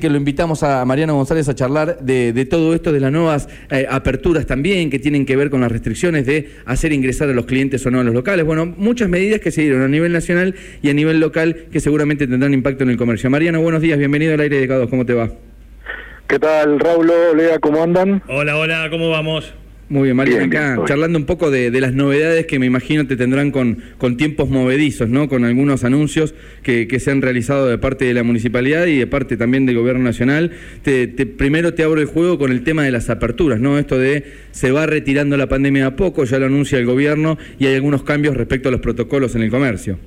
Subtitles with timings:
[0.00, 3.48] que lo invitamos a Mariano González a charlar de, de todo esto, de las nuevas
[3.68, 7.46] eh, aperturas también que tienen que ver con las restricciones de hacer ingresar a los
[7.46, 8.46] clientes o no a los locales.
[8.46, 12.28] Bueno, muchas medidas que se dieron a nivel nacional y a nivel local que seguramente
[12.28, 13.28] tendrán impacto en el comercio.
[13.28, 15.30] Mariano, buenos días, bienvenido al aire de K2, ¿cómo te va?
[16.28, 17.10] ¿Qué tal, Raúl?
[17.34, 18.22] Lea, ¿cómo andan?
[18.28, 19.52] Hola, hola, ¿cómo vamos?
[19.90, 23.16] Muy bien, bien, acá charlando un poco de, de las novedades que me imagino te
[23.16, 25.30] tendrán con, con tiempos movedizos, ¿no?
[25.30, 29.06] Con algunos anuncios que, que se han realizado de parte de la municipalidad y de
[29.06, 30.50] parte también del gobierno nacional.
[30.82, 33.78] Te, te- primero te abro el juego con el tema de las aperturas, ¿no?
[33.78, 37.64] Esto de se va retirando la pandemia a poco, ya lo anuncia el gobierno y
[37.64, 39.98] hay algunos cambios respecto a los protocolos en el comercio.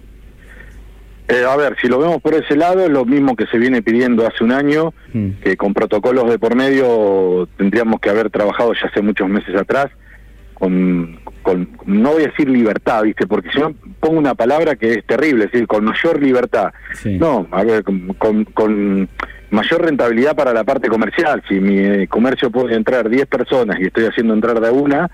[1.27, 3.81] Eh, a ver, si lo vemos por ese lado, es lo mismo que se viene
[3.81, 5.29] pidiendo hace un año, Mm.
[5.43, 9.87] que con protocolos de por medio tendríamos que haber trabajado ya hace muchos meses atrás,
[10.53, 13.25] con, con no voy a decir libertad, ¿viste?
[13.27, 16.71] Porque si no pongo una palabra que es terrible, es decir, con mayor libertad.
[16.93, 17.17] Sí.
[17.17, 19.09] No, a ver, con, con- con
[19.49, 21.41] mayor rentabilidad para la parte comercial.
[21.49, 25.09] Si mi eh, comercio puede entrar 10 personas y estoy haciendo entrar de una,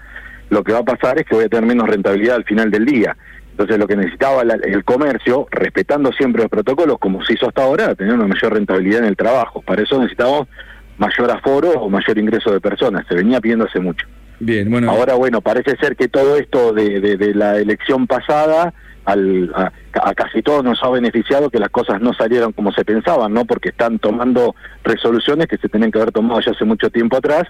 [0.49, 2.85] lo que va a pasar es que voy a tener menos rentabilidad al final del
[2.85, 3.15] día.
[3.57, 7.63] Entonces lo que necesitaba la- el comercio, respetando siempre los protocolos, como se hizo hasta
[7.63, 9.63] ahora, tener una mayor rentabilidad en el trabajo.
[9.63, 10.47] Para eso necesitamos
[10.99, 13.07] mayor aforo o mayor ingreso de personas.
[13.09, 14.05] Se venía pidiendo hace mucho.
[14.39, 14.91] Bien, bueno.
[14.91, 19.71] Ahora, bueno, parece ser que todo esto de, de- de la elección pasada al, a,
[20.03, 23.45] a casi todos nos ha beneficiado que las cosas no salieron como se pensaban, ¿no?
[23.45, 27.45] Porque están tomando resoluciones que se tenían que haber tomado ya hace mucho tiempo atrás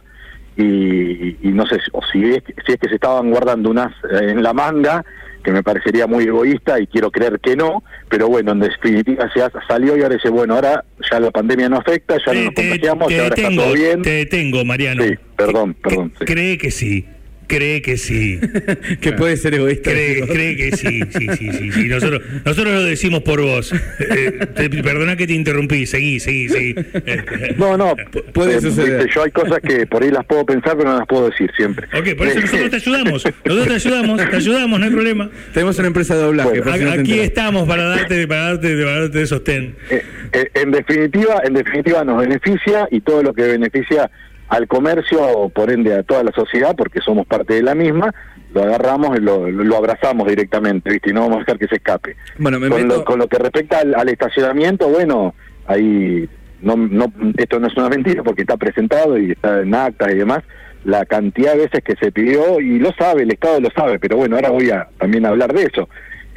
[0.55, 3.69] y, y no sé si- o si es, que- si es que se estaban guardando
[3.69, 5.03] unas eh, en la manga
[5.43, 9.41] que me parecería muy egoísta y quiero creer que no, pero bueno, en definitiva se
[9.41, 12.53] ha- salió y ahora dice, bueno, ahora ya la pandemia no afecta, ya no nos
[12.53, 14.01] contagiamos, y ahora está todo bien.
[14.01, 15.03] te detengo, Mariano.
[15.03, 16.25] Sí, perdón, perdón, sí.
[16.25, 17.05] Cree que sí,
[17.47, 18.39] cree que sí.
[19.01, 19.91] que puede ser egoísta.
[19.91, 21.83] Cree, cree que sí, sí, sí, sí, sí.
[21.87, 23.73] Nosotros, nosotros lo decimos por vos.
[23.99, 26.75] Eh, te- perdona que te interrumpí, seguí, seguí, seguí.
[26.93, 27.95] Eh, No, no,
[28.33, 28.97] puede eh, suceder.
[28.97, 31.49] viste, Yo hay cosas que por ahí las puedo pensar, pero no las puedo decir
[31.55, 31.87] siempre.
[31.97, 33.23] Ok, por eso nosotros te ayudamos.
[33.45, 35.29] Nosotros te ayudamos, te ayudamos, no hay problema.
[35.53, 36.61] Tenemos una empresa de doblaje.
[36.61, 39.75] Bueno, no Aquí estamos para darte, para darte, para darte de sostén.
[39.89, 44.09] Eh, eh, en definitiva, en definitiva nos beneficia y todo lo que beneficia
[44.49, 48.13] al comercio, por ende a toda la sociedad, porque somos parte de la misma,
[48.53, 51.09] lo agarramos y lo, lo abrazamos directamente, ¿viste?
[51.09, 52.15] Y no vamos a dejar que se escape.
[52.37, 55.35] Bueno, me con, meto- lo, con lo que respecta al, al estacionamiento, bueno,
[55.67, 56.29] ahí
[56.61, 60.15] no, no, esto no es una mentira porque está presentado y está en actas y
[60.15, 60.43] demás,
[60.85, 64.15] la cantidad de veces que se pidió, y lo sabe, el Estado lo sabe, pero
[64.15, 65.89] bueno, ahora voy a también hablar de eso,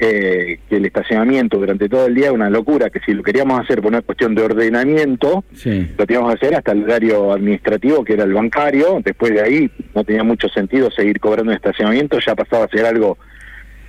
[0.02, 3.60] eh, que el estacionamiento durante todo el día es una locura, que si lo queríamos
[3.60, 5.90] hacer por una cuestión de ordenamiento, Sí.
[5.98, 9.70] lo teníamos que hacer hasta el horario administrativo, que era el bancario, después de ahí
[9.94, 13.18] no tenía mucho sentido seguir cobrando un estacionamiento, ya pasaba a ser algo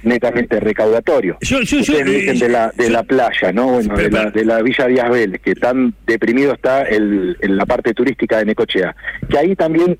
[0.03, 1.37] netamente recaudatorio.
[1.41, 3.67] Yo- yo- yo, Ustedes dicen de la, de yo- la playa, ¿no?
[3.73, 7.65] Bueno, de la, de la Villa Díaz Vélez, que tan deprimido está el, en la
[7.65, 8.95] parte turística de Necochea.
[9.29, 9.97] Que ahí también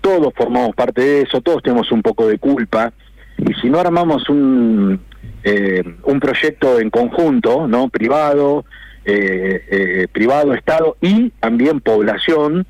[0.00, 2.92] todos formamos parte de eso, todos tenemos un poco de culpa,
[3.38, 5.00] y si no armamos un,
[5.42, 7.88] eh, un proyecto en conjunto, ¿no?
[7.88, 8.64] Privado,
[9.04, 12.66] eh, eh, privado, Estado y también población,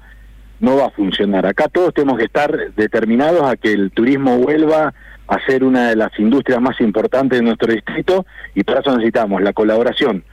[0.60, 1.46] no va a funcionar.
[1.46, 4.94] Acá todos tenemos que estar determinados a que el turismo vuelva
[5.26, 9.42] a ser una de las industrias más importantes de nuestro distrito y para eso necesitamos
[9.42, 10.24] la colaboración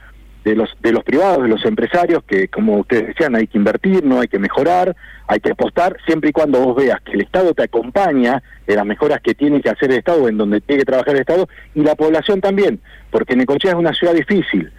[0.44, 4.04] de los de los privados, de los empresarios, que como ustedes decían, hay que invertir,
[4.04, 7.52] no hay que mejorar, hay que apostar, siempre y cuando vos veas que el Estado
[7.54, 10.86] te acompaña en las mejoras que tiene que hacer el Estado, en donde tiene que
[10.86, 14.70] trabajar el Estado, y la población también, porque Necochea es una ciudad difícil.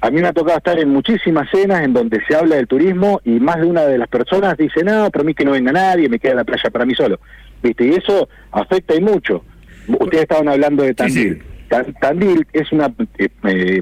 [0.00, 3.22] A mí me ha tocado estar en muchísimas cenas en donde se habla del turismo
[3.24, 6.10] y más de una de las personas dice, no, para mí que no venga nadie,
[6.10, 7.18] me queda la playa para mí solo.
[7.62, 7.86] ¿Viste?
[7.86, 9.42] Y eso afecta y mucho.
[9.88, 11.42] Ustedes estaban hablando de Tandil.
[11.70, 11.92] sí.
[12.02, 12.92] Tandil es una...
[13.16, 13.80] eh, eh,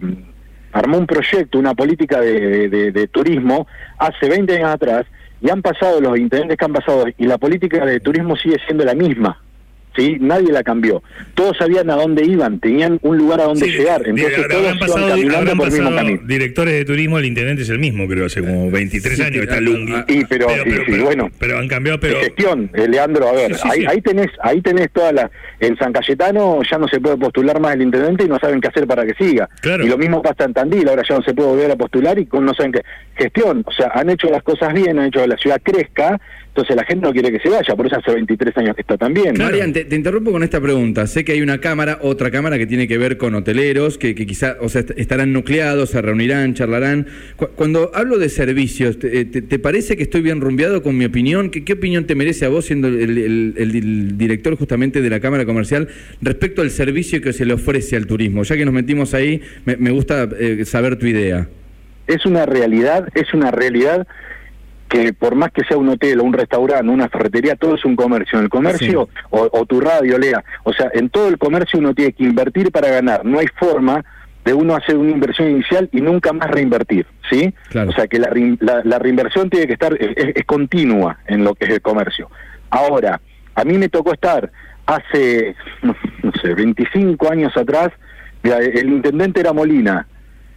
[0.73, 3.67] armó un proyecto, una política de, turismo
[3.99, 5.07] hace 20 años atrás
[5.41, 8.85] y han pasado los intendentes que han pasado y la política de turismo sigue siendo
[8.85, 9.42] la misma.
[9.97, 10.17] ¿Sí?
[10.21, 11.03] Nadie la cambió.
[11.35, 14.03] Todos sabían a dónde iban, tenían un lugar a donde Sí, llegar.
[14.07, 16.21] Entonces habrán todos iban pasado, caminando habrán por el mismo camino.
[16.25, 19.61] directores de turismo, el intendente es el mismo, creo, hace como 23 Sí, años está
[19.61, 20.05] Lungui.
[20.09, 20.47] Y pero,
[21.03, 24.91] bueno, pero han cambiado, pero gestión, eh, Leandro, a ver, ahí, ahí tenés, ahí tenés
[24.93, 25.31] toda la,
[25.61, 28.69] en San Cayetano ya no se puede postular más el intendente y no saben qué
[28.69, 29.49] hacer para que siga.
[29.61, 29.85] Claro.
[29.85, 32.29] Y lo mismo pasa en Tandil, ahora ya no se puede volver a postular y
[32.33, 32.83] no saben qué.
[33.17, 36.21] Gestión, o sea, han hecho las cosas bien, han hecho que la ciudad crezca,
[36.55, 38.99] entonces la gente no quiere que se vaya, por eso hace 23 años que está
[38.99, 39.35] tan bien.
[39.35, 39.53] Claro.
[39.53, 41.07] Marian, te, te interrumpo con esta pregunta.
[41.07, 44.27] Sé que hay una cámara, otra cámara que tiene que ver con hoteleros, que, que
[44.27, 47.07] quizá, o sea, est- estarán nucleados, se reunirán, charlarán.
[47.37, 51.07] Cu- Cuando hablo de servicios, ¿te, te- te parece que estoy bien rumbeado con mi
[51.07, 51.49] opinión?
[51.49, 55.09] ¿Qué, qué opinión te merece a vos siendo el, el- el- el director justamente de
[55.09, 55.89] la Cámara Comercial
[56.21, 58.43] respecto al servicio que se le ofrece al turismo?
[58.43, 61.49] Ya que nos metimos ahí, me, me gusta eh, saber tu idea.
[62.07, 64.07] Es una realidad, es una realidad
[64.93, 67.97] que por más que sea un hotel o un restaurante, una ferretería, todo es un
[67.97, 68.39] comercio.
[68.39, 72.13] En el comercio, o, tu radio, Lea, o sea, en todo el comercio uno tiene
[72.13, 73.25] que invertir para ganar.
[73.25, 74.05] No hay forma
[74.45, 77.55] de uno hacer una inversión inicial y nunca más reinvertir, ¿sí?
[77.75, 78.31] O sea que la,
[78.85, 82.29] la, reinversión tiene que estar, es, continua en lo que es el comercio.
[82.69, 83.19] Ahora,
[83.55, 84.53] a mí me tocó estar
[84.85, 85.95] hace, no,
[86.43, 87.93] sé, 25 años atrás,
[88.43, 90.07] el intendente era Molina,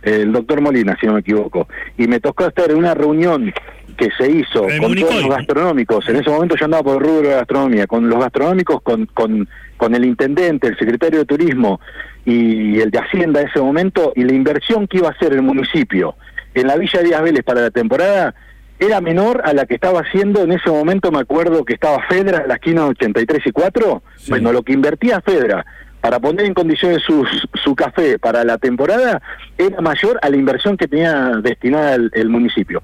[0.06, 1.68] el doctor Molina, si no me equivoco,
[1.98, 3.52] y me tocó estar en una reunión
[3.98, 7.30] que se hizo con todos los gastronómicos, en ese momento yo andaba por el rubro
[7.30, 9.48] de gastronomía, con los gastronómicos, con, con,
[9.78, 11.80] con el intendente, el secretario de turismo
[12.24, 15.42] y el de Hacienda en ese momento, y la inversión que iba a hacer el
[15.42, 16.16] municipio
[16.54, 18.36] en la Villa Díaz Vélez para la temporada
[18.80, 22.46] era menor a la que estaba haciendo en ese momento, me acuerdo que estaba Fedra
[22.46, 25.66] la esquina 83 y 4, bueno, lo que invertía Fedra
[26.06, 27.26] para poner en condiciones su,
[27.64, 29.24] su café para la temporada
[29.58, 32.84] era mayor a la inversión que tenía destinada el, municipio.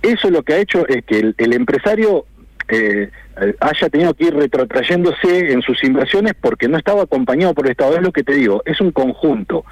[0.00, 2.24] Eso lo que ha hecho es que el, empresario
[2.68, 3.10] eh,
[3.60, 7.96] haya tenido que ir retrotrayéndose en sus inversiones porque no estaba acompañado por el Estado.
[7.96, 9.66] Es lo que te digo, es un conjunto.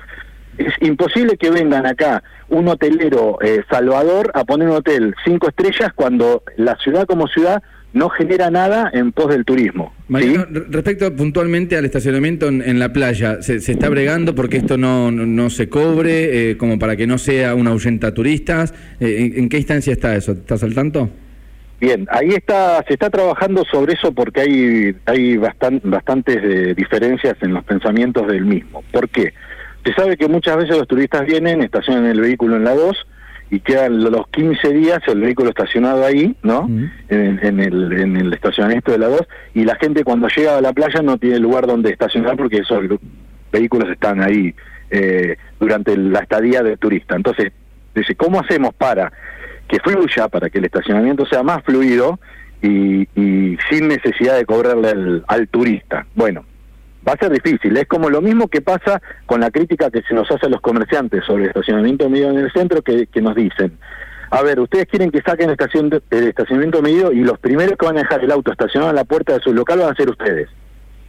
[0.58, 5.90] Es imposible que vengan acá un hotelero eh, Salvador a poner un hotel cinco estrellas
[5.94, 7.62] cuando la ciudad como ciudad
[7.92, 9.92] no genera nada en pos del turismo.
[10.08, 15.68] respecto puntualmente al estacionamiento en, la playa, ¿se, está bregando porque esto no, no, se
[15.68, 18.74] cobre, eh, como para que no sea una ahuyenta turistas?
[19.00, 20.32] Eh, ¿en, qué instancia está eso?
[20.32, 21.10] ¿Estás al tanto?
[21.80, 27.54] Bien, ahí está, se está trabajando sobre eso porque hay, hay bastantes eh, diferencias en
[27.54, 28.84] los pensamientos del mismo.
[28.92, 29.32] ¿Por qué?
[29.84, 33.06] Se sabe que muchas veces los turistas vienen, estacionan el vehículo en la 2,
[33.50, 36.68] y quedan los 15 días el vehículo estacionado ahí, ¿no?
[37.08, 39.20] en, el, en el estacionamiento de la 2,
[39.54, 42.84] y la gente cuando llega a la playa no tiene lugar donde estacionar porque esos
[43.52, 44.54] vehículos están ahí
[44.90, 47.16] eh, durante la estadía del turista.
[47.16, 47.52] Entonces,
[47.94, 49.12] dice, ¿cómo hacemos para
[49.66, 52.20] que fluya, para que el estacionamiento sea más fluido
[52.62, 56.06] y, y sin necesidad de cobrarle al turista?
[56.14, 56.44] Bueno,
[57.06, 57.76] va a ser difícil.
[57.76, 60.60] Es como lo mismo que pasa con la crítica que se nos hace a los
[60.60, 63.78] comerciantes sobre el estacionamiento medido en el centro, que, nos dicen,
[64.30, 67.96] a ver, ustedes quieren que saquen estación el estacionamiento medido y los primeros que van
[67.96, 70.48] a dejar el auto estacionado en la puerta de su local van a ser ustedes.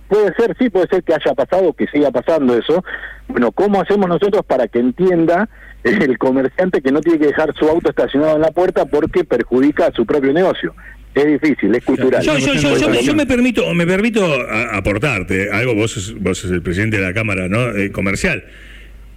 [0.08, 2.84] Puede ser, sí, puede ser que haya pasado, que siga pasando eso.
[3.30, 5.48] Bueno, ¿cómo hacemos nosotros para que entienda
[5.84, 9.88] el comerciante que no tiene que dejar su auto estacionado en la puerta porque perjudica
[9.88, 10.74] a su propio negocio?
[11.14, 12.24] Es difícil, es cultural.
[12.24, 15.76] Yo, me permito, me permito aportarte algo.
[15.76, 17.76] Vos, vos sos el presidente de la Cámara ¿no?
[17.76, 18.46] Eh, comercial.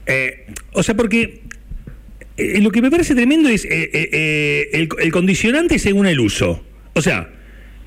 [0.06, 1.42] Eh, o sea, porque
[2.36, 6.64] eh, lo que me parece tremendo es el, el condicionante según el uso.
[6.94, 7.30] O sea,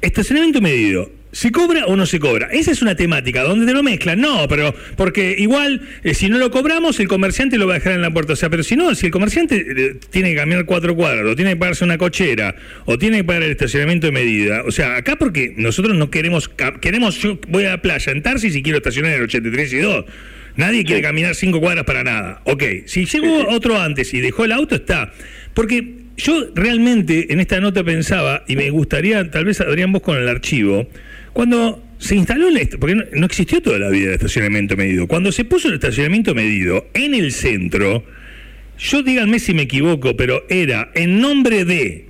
[0.01, 1.11] estacionamiento medido.
[1.31, 2.47] ¿Se cobra o no se cobra?
[2.51, 4.19] Esa es una temática, donde te lo mezclan?
[4.19, 7.93] No, pero porque igual, eh, si no lo cobramos, el comerciante lo va a dejar
[7.93, 8.33] en la puerta.
[8.33, 11.35] O sea, pero si no, si el comerciante eh, tiene que caminar cuatro cuadras, o
[11.35, 14.63] tiene que pagarse una cochera, o tiene que pagar el estacionamiento de medida.
[14.65, 16.49] O sea, acá porque nosotros no queremos,
[16.81, 19.77] queremos, yo voy a la playa en Tarsis y quiero estacionar en el 83 y
[19.77, 20.05] 2.
[20.55, 22.41] Nadie quiere caminar cinco cuadras para nada.
[22.45, 25.13] Ok, si llegó otro antes y dejó el auto, está.
[25.53, 30.17] Porque yo realmente en esta nota pensaba, y me gustaría, tal vez Adrián vos con
[30.17, 30.87] el archivo,
[31.33, 35.07] cuando se instaló el porque no, existió toda la vida el estacionamiento medido.
[35.07, 38.03] Cuando se puso el estacionamiento medido en el centro,
[38.79, 42.09] yo díganme si me equivoco, pero era en nombre de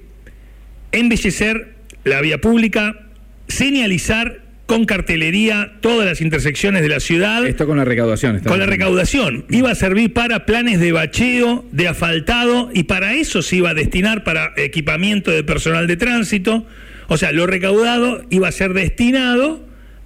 [0.93, 1.75] embellecer
[2.05, 3.07] la vía pública,
[3.47, 7.43] señalizar con cartelería todas las intersecciones de la ciudad.
[7.47, 8.39] Esto con la recaudación.
[8.41, 9.45] Con la recaudación.
[9.49, 13.73] Iba a servir para planes de bacheo, de asfaltado, y para eso se iba a
[13.73, 16.67] destinar para equipamiento de personal de tránsito
[17.07, 19.65] o sea, lo recaudado iba a ser destinado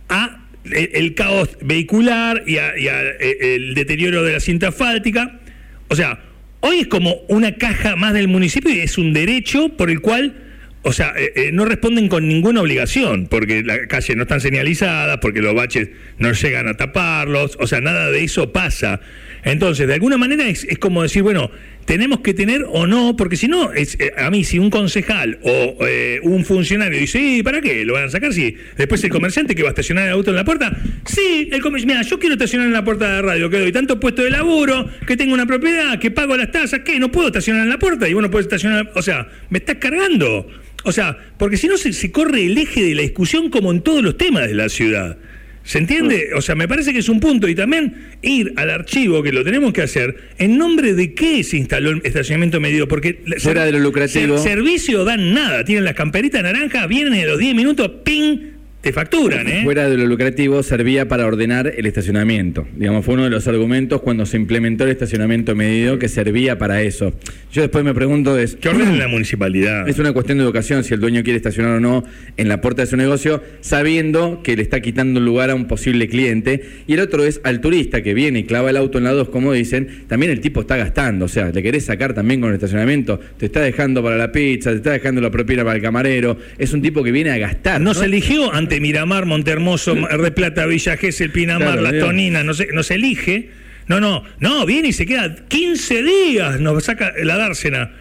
[0.09, 5.39] a eh, el, caos vehicular y, a, eh, el deterioro de la cinta asfáltica.
[5.87, 6.19] O sea,
[6.59, 10.35] hoy es como una caja más del municipio y es un derecho por el cual
[10.83, 15.41] o sea, eh, no responden con ninguna obligación, porque las calles no están señalizadas, porque
[15.41, 18.99] los baches no llegan a taparlos, o sea, nada de eso pasa.
[19.43, 21.51] Entonces, de alguna manera es, es como decir, bueno,
[21.85, 25.39] tenemos que tener o no, porque si no, es, eh, a mí si un concejal
[25.43, 27.83] o eh, un funcionario dice, ¿para qué?
[27.85, 28.33] ¿Lo van a sacar?
[28.33, 28.55] Sí.
[28.77, 31.95] Después el comerciante que va a estacionar el auto en la puerta, sí, el comerciante,
[31.95, 34.29] mira, yo quiero estacionar en la puerta de la radio, que doy tanto puesto de
[34.29, 36.99] laburo, que tengo una propiedad, que pago las tasas, ¿qué?
[36.99, 40.47] No puedo estacionar en la puerta y bueno, puedes estacionar, o sea, me estás cargando.
[40.83, 44.03] O sea, porque si no se corre el eje de la discusión como en todos
[44.03, 45.17] los temas de la ciudad.
[45.63, 46.29] ¿Se entiende?
[46.35, 47.47] O sea, me parece que es un punto.
[47.47, 51.57] Y también ir al archivo, que lo tenemos que hacer, en nombre de qué se
[51.57, 52.87] instaló el estacionamiento medido.
[52.87, 54.37] Porque fuera de lo lucrativo.
[54.39, 55.63] servicio dan nada.
[55.63, 58.60] Tienen las camperitas naranjas, vienen a los 10 minutos, ¡ping!
[58.81, 59.61] Te facturan, ¿eh?
[59.63, 62.67] Fuera de lo lucrativo, servía para ordenar el estacionamiento.
[62.75, 66.81] Digamos, fue uno de los argumentos cuando se implementó el estacionamiento medido que servía para
[66.81, 67.13] eso.
[67.51, 68.55] Yo después me pregunto es...
[68.55, 69.87] ¿Qué ordena la municipalidad?
[69.87, 72.03] Es una cuestión de educación si el dueño quiere estacionar o no
[72.37, 76.07] en la puerta de su negocio, sabiendo que le está quitando lugar a un posible
[76.07, 76.63] cliente.
[76.87, 79.29] Y el otro es al turista que viene y clava el auto en la 2,
[79.29, 81.25] como dicen, también el tipo está gastando.
[81.25, 84.71] O sea, le querés sacar también con el estacionamiento, te está dejando para la pizza,
[84.71, 86.37] te está dejando la propina para el camarero.
[86.57, 87.79] Es un tipo que viene a gastar.
[87.79, 91.99] No, se eligió ante Miramar, Montermoso, de Plata, Villa Gesell, Pinamar, Claro, Las.
[91.99, 93.49] Toninas, no se, no se elige.
[93.87, 97.91] No, no, no, viene y se queda 15 días, nos saca la dársena.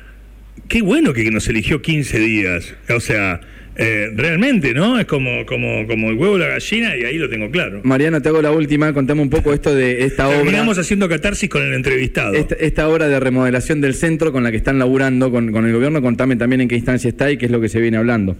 [0.68, 2.74] Qué bueno que nos eligió 15 días.
[2.94, 3.40] O sea,
[3.76, 5.00] eh, realmente, ¿no?
[5.00, 7.80] Es como, como, como el huevo y la gallina y ahí lo tengo claro.
[7.82, 10.36] Mariano, te hago la última, contame un poco esto de esta obra.
[10.38, 12.34] Terminamos haciendo catarsis con el entrevistado.
[12.34, 15.72] Esta, esta obra de remodelación del centro con la que están laburando con, con el
[15.72, 18.36] gobierno, contame también en qué instancia está y qué es lo que se viene hablando.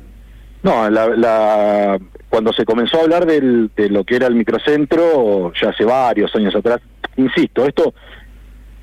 [0.62, 1.98] No, la, la-
[2.30, 6.34] cuando se comenzó a hablar del- de lo que era el microcentro, ya hace varios
[6.34, 6.80] años atrás,
[7.16, 7.92] insisto, esto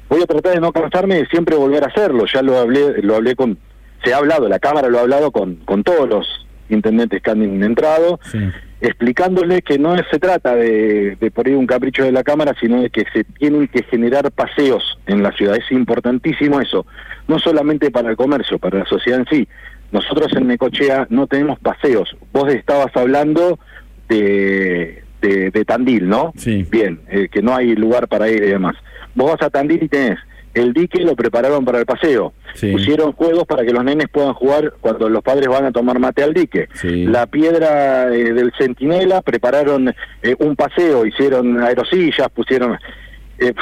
[0.10, 2.26] voy a tratar de no cansarme de siempre volver a hacerlo.
[2.32, 3.58] Ya lo hablé, lo hablé con,
[4.04, 7.42] se ha hablado, la Cámara lo ha hablado con, con todos los intendentes que han
[7.64, 8.38] entrado, Sí.
[8.82, 12.82] explicándole que no se trata de, de por ahí un capricho de la Cámara, sino
[12.82, 15.56] de que se tienen que generar paseos en la ciudad.
[15.56, 16.86] Es importantísimo eso,
[17.28, 19.48] no solamente para el comercio, para la sociedad en sí.
[19.92, 22.16] Nosotros en Necochea no tenemos paseos.
[22.34, 23.58] Vos estabas hablando
[24.10, 26.34] de, de, de Tandil, ¿no?
[26.36, 26.66] Sí.
[26.70, 28.76] Bien, eh, que no hay lugar para ir y demás.
[29.16, 30.18] Vos vas a Tandil y tenés
[30.54, 32.34] el dique lo prepararon para el paseo.
[32.56, 32.72] Sí.
[32.72, 36.24] Pusieron juegos para que los nenes puedan jugar cuando los padres van a tomar mate
[36.24, 36.68] al dique.
[36.74, 37.06] Sí.
[37.06, 39.90] La piedra eh, del Centinela prepararon
[40.24, 42.76] eh, un paseo, hicieron aerosillas, pusieron...
[43.38, 43.54] eh,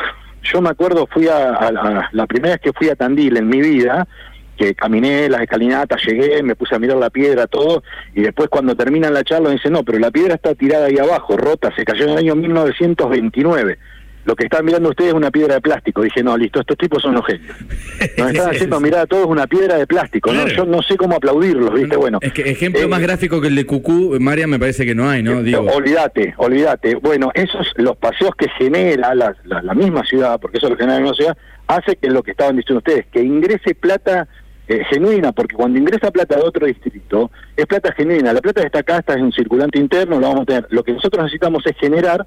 [0.44, 3.50] yo me acuerdo, fui a, a- a- la primera vez que fui a Tandil en
[3.50, 4.08] mi vida,
[4.56, 7.84] que caminé las escalinatas, llegué, me puse a mirar la piedra, todo,
[8.14, 10.98] y después cuando terminan la charla me dicen, no, pero la piedra está tirada ahí
[10.98, 13.78] abajo, rota, se cayó en el año 1929.
[14.26, 16.02] Lo que están mirando ustedes es una piedra de plástico.
[16.02, 17.56] Dije, no, listo, estos tipos son los genios.
[18.18, 20.32] Nos están haciendo mirar a todos una piedra de plástico.
[20.34, 21.96] Yo no sé cómo aplaudirlos, ¿viste?
[21.96, 22.18] Bueno.
[22.22, 25.08] Es que ejemplo eh, más gráfico que el de Cucú, María, me parece que no
[25.08, 25.44] hay, ¿no?
[25.44, 26.96] Digo, Olvídate, olvídate.
[26.96, 30.96] Bueno, esos, los paseos que genera la, la, la misma ciudad, porque eso lo genera
[30.96, 34.28] la misma ciudad, hace que lo que estaban diciendo ustedes, que ingrese plata
[34.68, 38.34] eh, genuina, porque cuando ingresa plata de otro distrito, es plata genuina.
[38.34, 40.68] La plata que está acá, está en un circulante interno, lo vamos a tener.
[40.70, 42.26] Lo que nosotros necesitamos es generar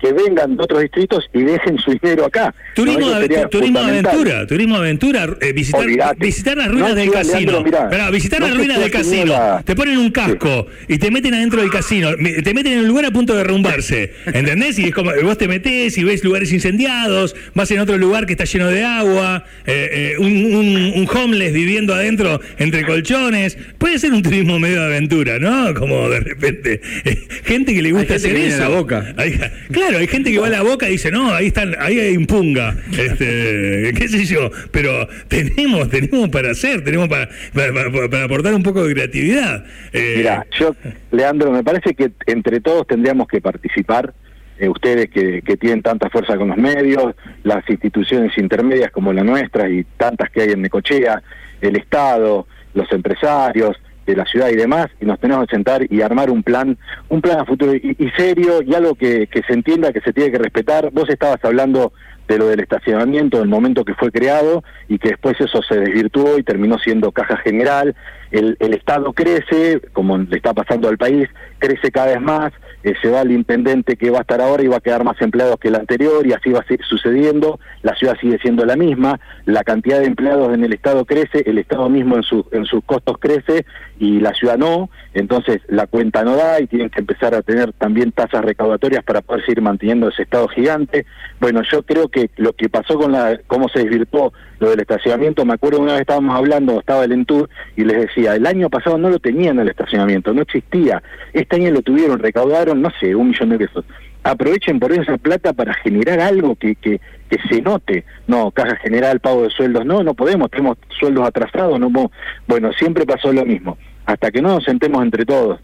[0.00, 2.54] que vengan de otros distritos y dejen su dinero acá.
[2.74, 3.20] Turismo, ¿No?
[3.20, 5.86] De, turismo aventura, turismo de aventura, eh, visitar,
[6.18, 7.38] visitar las ruinas No, del casino.
[7.38, 9.34] Leandro, mirá, Pará, visitar no las ruinas del casino.
[9.64, 12.10] Te ponen un casco y te meten adentro del casino.
[12.16, 14.12] Te meten en un lugar a punto de derrumbarse.
[14.26, 14.78] ¿Entendés?
[14.78, 18.32] Y es como vos te metés y ves lugares incendiados, vas en otro lugar que
[18.32, 23.56] está lleno de agua, eh, eh, un, un- un homeless viviendo adentro entre colchones.
[23.78, 25.72] Puede ser un turismo medio de aventura, ¿no?
[25.74, 26.80] Como de repente.
[27.04, 28.62] eh, gente que le gusta gente hacer que viene eso.
[28.62, 29.14] la Boca.
[29.16, 29.38] Hay-
[29.72, 32.16] claro, hay gente que va a la boca y dice, no, ahí están, ahí hay
[32.16, 38.54] un punga, este, qué sé yo, pero tenemos, tenemos para hacer, tenemos para- para aportar
[38.54, 39.64] un poco de creatividad.
[39.92, 40.74] Eh, Mira, yo,
[41.12, 44.14] Leandro, me parece que entre todos tendríamos que participar,
[44.58, 49.24] eh, ustedes que, que tienen tanta fuerza con los medios, las instituciones intermedias como la
[49.24, 51.22] nuestra y tantas que hay en Necochea,
[51.60, 56.02] el Estado, los empresarios de la ciudad y demás, y nos tenemos que sentar y
[56.02, 56.76] armar un plan,
[57.08, 60.30] un plan a futuro y, serio y algo que, que se entienda, que se tiene
[60.30, 60.90] que respetar.
[60.90, 61.92] Vos estabas hablando
[62.28, 66.38] de lo del estacionamiento, del momento que fue creado y que después eso se desvirtuó
[66.38, 67.94] y terminó siendo caja general.
[68.30, 71.28] El, el Estado crece, como le está pasando al país,
[71.58, 72.52] crece cada vez más,
[72.84, 75.20] eh, se va el intendente que va a estar ahora y va a quedar más
[75.22, 78.76] empleados que el anterior y así va a seguir sucediendo, la ciudad sigue siendo la
[78.76, 82.66] misma, la cantidad de empleados en el Estado crece, el Estado mismo en, su, en
[82.66, 83.64] sus costos crece
[83.98, 87.72] y la ciudad no, entonces la cuenta no da y tienen que empezar a tener
[87.72, 91.06] también tasas recaudatorias para poder seguir manteniendo ese Estado gigante.
[91.40, 95.44] Bueno, yo creo que lo que pasó con la, cómo se desvirtuó lo del estacionamiento,
[95.44, 98.98] me acuerdo una vez estábamos hablando, estaba el Entur y les decía, el año pasado
[98.98, 101.02] no lo tenían el estacionamiento, no existía,
[101.32, 103.84] este año lo tuvieron, recaudaron, no sé, un millón de pesos.
[104.22, 108.04] Aprovechen por esa plata para generar algo que, que, que se note.
[108.26, 112.12] No, caja general, pago de sueldos, no, no podemos, tenemos sueldos atrasados, no podemos.
[112.46, 113.76] Bueno, siempre pasó lo mismo.
[114.06, 115.60] Hasta que no nos sentemos entre todos,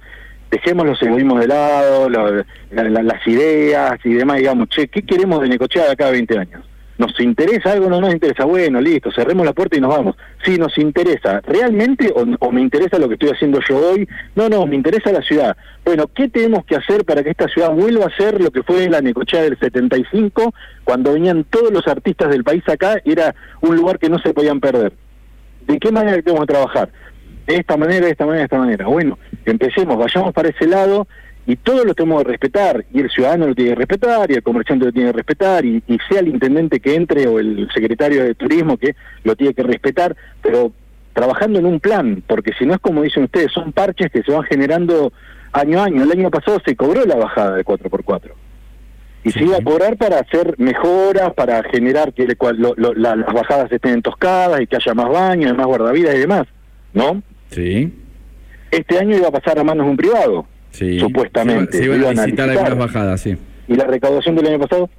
[0.51, 5.85] dejemos los egoísmos de lado, las ideas y demás, digamos, che, ¿qué queremos de Necochea
[5.85, 6.65] de acá a 20 años?
[7.01, 8.45] ¿Nos interesa algo o no nos interesa?
[8.45, 10.17] Bueno, listo, cerremos la puerta y nos vamos.
[10.45, 11.41] Sí, nos interesa.
[11.47, 14.07] ¿Realmente o, o me interesa lo que estoy haciendo yo hoy?
[14.35, 15.57] No, no, me interesa la ciudad.
[15.83, 18.87] Bueno, ¿qué tenemos que hacer para que esta ciudad vuelva a ser lo que fue
[18.91, 20.53] la Necochea del 75,
[20.85, 23.01] cuando venían todos los artistas del país acá?
[23.07, 24.93] Era un lugar que no se podían perder.
[25.67, 26.91] ¿De qué manera tenemos que trabajar?
[27.51, 28.87] De esta manera, de esta manera, de esta manera.
[28.87, 31.09] Bueno, empecemos, vayamos para ese lado
[31.49, 34.43] y todo lo tenemos que respetar, y el ciudadano lo tiene que respetar, y el
[34.45, 38.23] comerciante lo tiene que respetar, y, y sea el intendente que entre o el secretario
[38.23, 40.71] de turismo que lo tiene que respetar, pero
[41.13, 44.31] trabajando en un plan, porque si no es como dicen ustedes, son parches que se
[44.31, 45.13] van generando
[45.51, 46.05] año a año.
[46.05, 48.31] El año pasado se cobró la bajada de 4x4.
[49.25, 54.61] Y se iba a cobrar para hacer mejoras, para generar que las bajadas estén entoscadas
[54.61, 56.47] y que haya más baños, más guardavidas y demás,
[56.95, 57.21] ¿no?
[57.51, 57.93] Sí.
[58.71, 60.99] Este año iba a pasar a manos de un privado, sí.
[60.99, 61.79] supuestamente.
[61.79, 63.37] Se, iban a licitar algunas bajadas, sí.
[63.69, 64.91] ¿Y la recaudación del año pasado?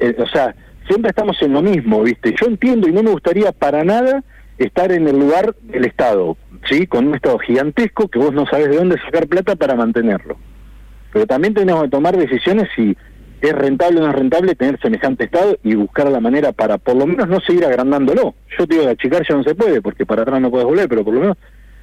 [0.00, 0.54] Eh, o sea,
[0.86, 2.34] siempre estamos en lo mismo, ¿viste?
[2.40, 4.24] Yo entiendo y no me gustaría para nada
[4.58, 6.36] estar en el lugar del Estado,
[6.68, 6.86] ¿sí?
[6.86, 10.36] Con un Estado gigantesco que vos no sabes de dónde sacar plata para mantenerlo.
[11.12, 12.96] Pero también tenemos que tomar decisiones si
[13.40, 16.96] es rentable o no es rentable tener semejante Estado y buscar la manera para por
[16.96, 18.34] lo menos no seguir agrandándolo.
[18.58, 21.04] Yo te digo, achicar ya no se puede porque para atrás no puedes volver, pero
[21.04, 21.36] por lo menos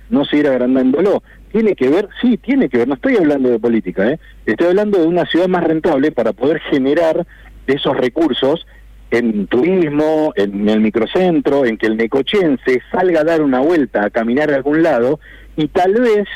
[0.09, 1.23] no seguir agrandándolo.
[1.51, 4.19] Tiene que ver, sí, tiene que ver, no estoy hablando de política, ¿eh?
[4.45, 7.25] estoy hablando de una ciudad más rentable para poder generar
[7.67, 8.65] esos recursos
[9.11, 14.09] en turismo, en el microcentro, en que el necochense salga a dar una vuelta, a
[14.09, 15.19] caminar a algún lado,
[15.55, 16.27] y tal vez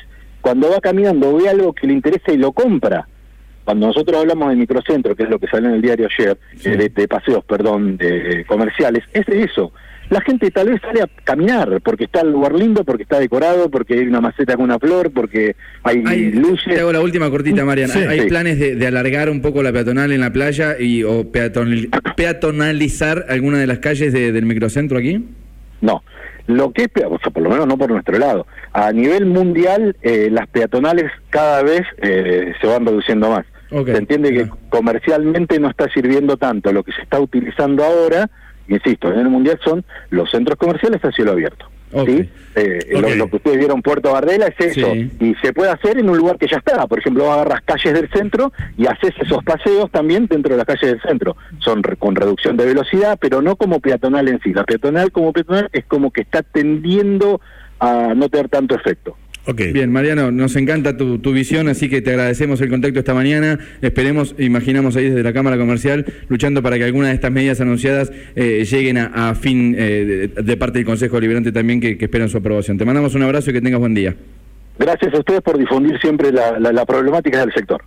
[0.42, 3.08] cuando va caminando ve algo que le interesa y lo compra.
[3.70, 6.90] Cuando nosotros hablamos de microcentro, que es lo que salió en el diario ayer, eh,
[6.90, 9.72] de, paseos, perdón, de comerciales, es eso
[10.10, 13.70] la gente tal vez sale a caminar porque está el lugar lindo, porque está decorado,
[13.70, 16.74] porque hay una maceta con una flor, porque hay, luces.
[16.74, 17.94] Te hago la última cortita, Mariana.
[18.10, 23.60] ¿Hay planes de, alargar un poco la peatonal en la playa y o peatonalizar alguna
[23.60, 25.24] de las calles del microcentro aquí?
[25.82, 26.02] No.
[26.48, 28.48] Lo que es, o sea, por lo menos no por nuestro lado.
[28.74, 33.46] A nivel mundial, eh, las peatonales cada vez eh, se van reduciendo más.
[33.70, 38.30] Se entiende que comercialmente no está sirviendo tanto lo que se está utilizando ahora
[38.70, 41.66] insisto, en el Mundial son los centros comerciales a cielo abierto.
[42.06, 42.30] ¿sí?
[42.56, 46.18] Eh, lo, que ustedes vieron Puerto Bardela es eso, y se puede hacer en un
[46.18, 46.86] lugar que ya está.
[46.86, 50.92] Por ejemplo, agarras calles del centro y haces esos paseos también dentro de las calles
[50.92, 51.36] del centro.
[51.60, 54.54] Son con reducción de velocidad, pero no como peatonal en sí.
[54.54, 57.42] La peatonal como peatonal es como que está tendiendo
[57.80, 59.16] a no tener tanto efecto.
[59.48, 63.58] Bien, Mariano, nos encanta tu, visión, así que te agradecemos el contacto esta mañana.
[63.82, 68.12] Esperemos, imaginamos ahí desde la Cámara Comercial, luchando para que alguna de estas medidas anunciadas
[68.36, 72.78] eh, lleguen a, fin eh, de, parte del Consejo Liberante también, que, esperan su aprobación.
[72.78, 74.16] Te mandamos un abrazo y que tengas buen día.
[74.78, 77.82] Gracias a ustedes por difundir siempre la, la problemática del sector.